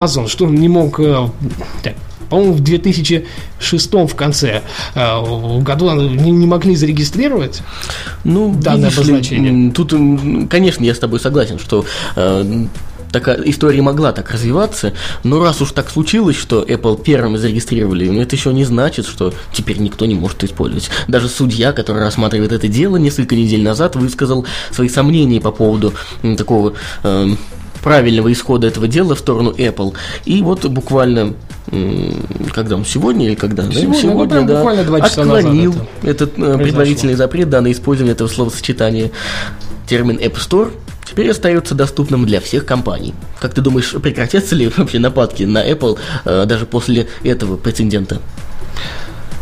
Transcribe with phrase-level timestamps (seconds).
[0.00, 1.00] Amazon, что он не мог...
[1.00, 1.28] э,
[2.30, 4.62] по-моему, в 2006 в конце
[4.94, 7.62] э, году не, не могли зарегистрировать.
[8.22, 9.72] Ну, Данное ли, обозначение.
[9.72, 9.92] Тут,
[10.48, 11.84] конечно, я с тобой согласен, что
[12.14, 12.66] э,
[13.10, 14.92] такая история могла так развиваться,
[15.24, 19.34] но раз уж так случилось, что Apple первым зарегистрировали, ну, это еще не значит, что
[19.52, 20.90] теперь никто не может использовать.
[21.08, 25.92] Даже судья, который рассматривает это дело, несколько недель назад высказал свои сомнения по поводу
[26.36, 27.30] такого э,
[27.82, 29.94] правильного исхода этого дела в сторону Apple.
[30.24, 31.34] И вот буквально,
[32.54, 33.64] когда он сегодня или когда?
[33.64, 33.72] да?
[33.72, 37.72] Сегодня, ну, прям буквально два часа назад отклонил это этот э, предварительный запрет да, на
[37.72, 39.10] использование этого словосочетания.
[39.86, 40.72] Термин App Store
[41.08, 43.14] теперь остается доступным для всех компаний.
[43.40, 48.20] Как ты думаешь, прекратятся ли вообще нападки на Apple э, даже после этого прецедента?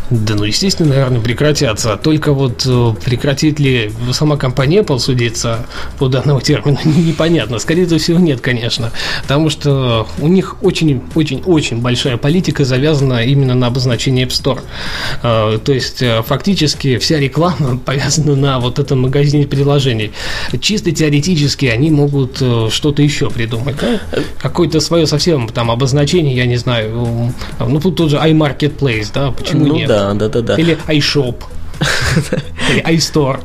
[0.09, 1.97] Да, ну, естественно, наверное, прекратятся.
[1.97, 5.65] Только вот э, прекратит ли сама компания Apple судиться
[5.99, 7.59] по данному термину, непонятно.
[7.59, 8.91] Скорее всего, нет, конечно.
[9.23, 14.61] Потому что у них очень-очень-очень большая политика завязана именно на обозначении App Store.
[15.23, 20.13] Э, То есть, э, фактически, вся реклама повязана на вот этом магазине приложений.
[20.61, 22.37] Чисто теоретически они могут
[22.71, 23.75] что-то еще придумать.
[23.81, 23.99] да?
[24.39, 27.33] Какое-то свое совсем там обозначение, я не знаю.
[27.59, 29.87] Ну, тут тот же iMarketplace, да, почему ну нет?
[29.87, 30.55] да, да, да, да.
[30.55, 31.43] Или iShop.
[32.71, 33.39] Или iStore.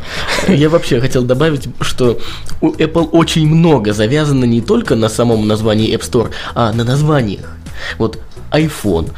[0.49, 2.19] Я вообще хотел добавить, что
[2.61, 7.57] у Apple очень много завязано не только на самом названии App Store, а на названиях.
[7.99, 8.19] Вот
[8.51, 9.11] iPhone.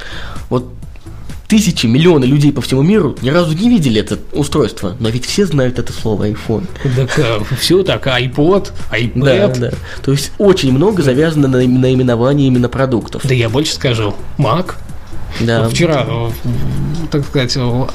[0.50, 0.66] Вот
[1.46, 5.46] тысячи, миллионы людей по всему миру ни разу не видели это устройство, но ведь все
[5.46, 6.66] знают это слово iPhone.
[6.96, 9.58] Так все так, iPod, Да, iPad.
[9.58, 9.70] да.
[10.02, 13.22] То есть очень много завязано на наименовании именно продуктов.
[13.24, 14.74] Да я больше скажу, Mac.
[15.40, 15.68] Да.
[15.68, 16.30] Вчера, э,
[17.10, 17.86] так сказать, э,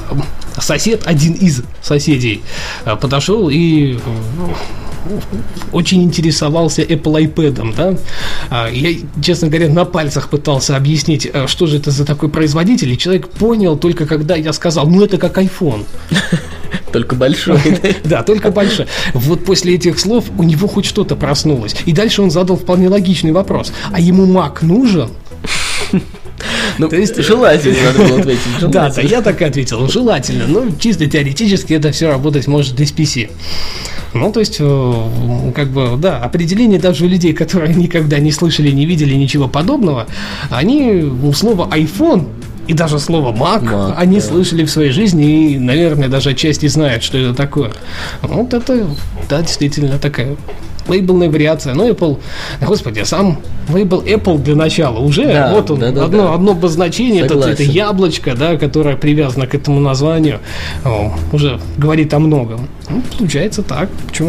[0.58, 2.42] сосед, один из соседей,
[2.84, 3.98] э, подошел и
[5.72, 7.94] очень интересовался Apple iPad, да.
[8.50, 12.98] А, Я, честно говоря, на пальцах пытался объяснить, что же это за такой производитель, и
[12.98, 15.86] человек понял только когда я сказал, ну это как iPhone.
[16.92, 17.58] Только большой.
[18.04, 18.86] Да, только большой.
[19.14, 21.74] Вот после этих слов у него хоть что-то проснулось.
[21.86, 23.72] И дальше он задал вполне логичный вопрос.
[23.92, 25.10] А ему Mac нужен?
[26.78, 28.40] Ну, То есть- желательно надо было ответить.
[28.70, 29.88] Да, да, я так и ответил.
[29.88, 30.46] Желательно.
[30.46, 33.30] Но чисто теоретически это все работать может без PC.
[34.12, 38.70] Ну, то есть, э, как бы, да, определение даже у людей, которые никогда не слышали,
[38.70, 40.06] не видели ничего подобного,
[40.50, 42.28] они ну, слово iPhone
[42.66, 44.26] и даже слово Mac, Mac, они да.
[44.26, 47.72] слышали в своей жизни и, наверное, даже отчасти знают, что это такое.
[48.22, 48.86] Вот это,
[49.28, 50.36] да, действительно такая
[50.90, 51.74] лейблная вариация.
[51.74, 52.18] Ну, Apple,
[52.60, 56.34] господи, сам лейбл Apple для начала уже, Да, вот он, да, да, одно, да.
[56.34, 60.40] одно обозначение, это, это яблочко, да, которое привязано к этому названию,
[60.84, 62.68] о, уже говорит о многом.
[62.88, 64.28] Ну, получается так, почему